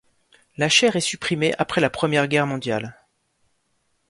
La 0.57 0.67
chaire 0.67 0.95
est 0.95 0.99
supprimée 0.99 1.53
après 1.59 1.79
la 1.79 1.91
Première 1.91 2.25
Guerre 2.27 2.47
mondiale. 2.47 2.97